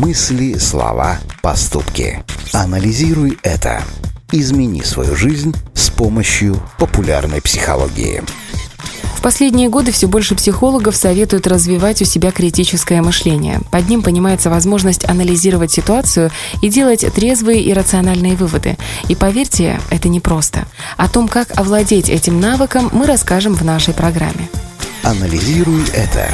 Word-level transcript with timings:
Мысли, 0.00 0.56
слова, 0.56 1.18
поступки. 1.42 2.24
Анализируй 2.54 3.38
это. 3.42 3.82
Измени 4.32 4.80
свою 4.80 5.14
жизнь 5.14 5.54
с 5.74 5.90
помощью 5.90 6.56
популярной 6.78 7.42
психологии. 7.42 8.22
В 9.18 9.20
последние 9.20 9.68
годы 9.68 9.92
все 9.92 10.06
больше 10.06 10.34
психологов 10.34 10.96
советуют 10.96 11.46
развивать 11.46 12.00
у 12.00 12.06
себя 12.06 12.30
критическое 12.30 13.02
мышление. 13.02 13.60
Под 13.70 13.90
ним 13.90 14.02
понимается 14.02 14.48
возможность 14.48 15.06
анализировать 15.06 15.70
ситуацию 15.70 16.30
и 16.62 16.70
делать 16.70 17.04
трезвые 17.14 17.62
и 17.62 17.74
рациональные 17.74 18.36
выводы. 18.36 18.78
И 19.08 19.14
поверьте, 19.14 19.78
это 19.90 20.08
непросто. 20.08 20.66
О 20.96 21.10
том, 21.10 21.28
как 21.28 21.58
овладеть 21.58 22.08
этим 22.08 22.40
навыком, 22.40 22.88
мы 22.92 23.04
расскажем 23.04 23.52
в 23.52 23.66
нашей 23.66 23.92
программе. 23.92 24.48
Анализируй 25.02 25.82
это. 25.92 26.30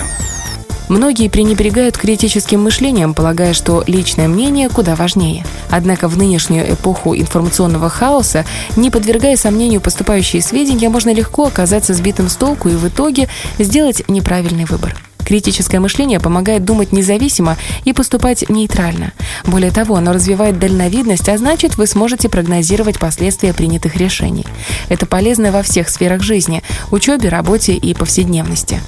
Многие 0.89 1.29
пренебрегают 1.29 1.99
критическим 1.99 2.63
мышлением, 2.63 3.13
полагая, 3.13 3.53
что 3.55 3.83
личное 3.87 4.29
мнение 4.29 4.69
куда 4.69 4.95
важнее. 4.95 5.45
Однако 5.71 6.09
в 6.09 6.17
нынешнюю 6.17 6.73
эпоху 6.73 7.17
информационного 7.17 7.89
хаоса, 7.89 8.45
не 8.77 8.91
подвергая 8.91 9.37
сомнению 9.37 9.81
поступающие 9.81 10.41
сведения, 10.43 10.89
можно 10.89 11.13
легко 11.13 11.47
оказаться 11.47 11.93
сбитым 11.93 12.29
с 12.29 12.37
толку 12.37 12.69
и 12.69 12.77
в 12.77 12.87
итоге 12.89 13.29
сделать 13.59 14.03
неправильный 14.09 14.65
выбор. 14.65 14.97
Критическое 15.27 15.81
мышление 15.81 16.21
помогает 16.21 16.65
думать 16.65 16.93
независимо 16.93 17.57
и 17.85 17.93
поступать 17.93 18.49
нейтрально. 18.49 19.13
Более 19.45 19.73
того, 19.73 19.97
оно 19.97 20.13
развивает 20.13 20.61
дальновидность, 20.61 21.29
а 21.29 21.37
значит, 21.37 21.77
вы 21.77 21.89
сможете 21.89 22.29
прогнозировать 22.29 23.01
последствия 23.01 23.53
принятых 23.53 23.97
решений. 23.97 24.47
Это 24.89 25.05
полезно 25.05 25.51
во 25.51 25.65
всех 25.65 25.89
сферах 25.89 26.23
жизни– 26.23 26.63
учебе, 26.93 27.29
работе 27.29 27.75
и 27.75 27.93
повседневности. 27.93 28.81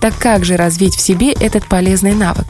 Так 0.00 0.16
как 0.18 0.46
же 0.46 0.56
развить 0.56 0.94
в 0.94 1.00
себе 1.00 1.32
этот 1.32 1.66
полезный 1.66 2.14
навык? 2.14 2.46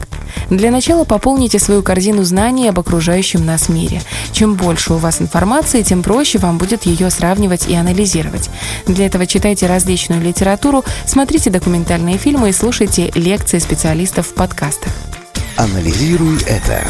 Для 0.49 0.71
начала 0.71 1.03
пополните 1.03 1.59
свою 1.59 1.83
корзину 1.83 2.23
знаний 2.23 2.69
об 2.69 2.79
окружающем 2.79 3.45
нас 3.45 3.69
мире. 3.69 4.01
Чем 4.31 4.55
больше 4.55 4.93
у 4.93 4.97
вас 4.97 5.21
информации, 5.21 5.83
тем 5.83 6.03
проще 6.03 6.37
вам 6.37 6.57
будет 6.57 6.85
ее 6.85 7.09
сравнивать 7.09 7.67
и 7.67 7.75
анализировать. 7.75 8.49
Для 8.87 9.05
этого 9.05 9.25
читайте 9.25 9.67
различную 9.67 10.21
литературу, 10.21 10.83
смотрите 11.05 11.49
документальные 11.49 12.17
фильмы 12.17 12.49
и 12.49 12.53
слушайте 12.53 13.11
лекции 13.15 13.32
специалистов 13.41 14.27
в 14.27 14.33
подкастах. 14.33 14.91
Анализируй 15.57 16.37
это. 16.47 16.83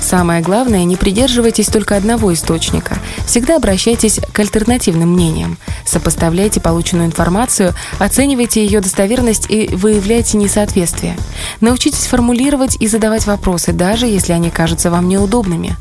Самое 0.00 0.42
главное, 0.42 0.84
не 0.84 0.96
придерживайтесь 0.96 1.68
только 1.68 1.96
одного 1.96 2.32
источника. 2.34 2.98
Всегда 3.26 3.56
обращайтесь 3.56 4.20
к 4.32 4.38
альтернативным 4.38 5.12
мнениям. 5.12 5.56
Сопоставляйте 5.86 6.60
полученную 6.60 7.06
информацию, 7.06 7.72
оценивайте 7.98 8.64
ее 8.64 8.80
достоверность 8.80 9.46
и 9.48 9.68
выявляйте 9.72 10.36
несоответствия. 10.36 11.16
Научитесь 11.60 12.06
формулировать 12.06 12.76
и 12.78 12.86
задавать 12.86 13.26
вопросы, 13.26 13.72
даже 13.72 14.06
если 14.06 14.34
они 14.34 14.50
кажутся 14.50 14.90
вам 14.90 15.08
неудобными. 15.08 15.74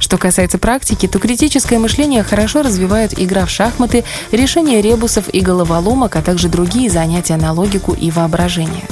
Что 0.00 0.16
касается 0.16 0.56
практики, 0.56 1.06
то 1.06 1.18
критическое 1.18 1.78
мышление 1.78 2.22
хорошо 2.22 2.62
развивает 2.62 3.18
игра 3.20 3.44
в 3.44 3.50
шахматы, 3.50 4.04
решение 4.32 4.80
ребусов 4.80 5.28
и 5.28 5.40
головоломок, 5.40 6.16
а 6.16 6.22
также 6.22 6.48
другие 6.48 6.90
занятия 6.90 7.36
на 7.36 7.52
логику 7.52 7.92
и 7.92 8.10
воображение. 8.10 8.84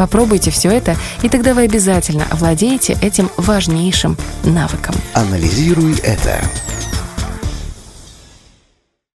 Попробуйте 0.00 0.50
все 0.50 0.70
это, 0.70 0.96
и 1.20 1.28
тогда 1.28 1.52
вы 1.52 1.64
обязательно 1.64 2.24
овладеете 2.30 2.96
этим 3.02 3.28
важнейшим 3.36 4.16
навыком. 4.44 4.94
Анализируй 5.12 5.94
это. 5.98 6.40